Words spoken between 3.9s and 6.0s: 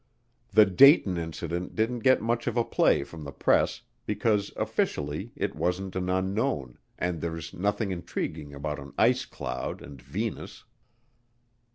because officially it wasn't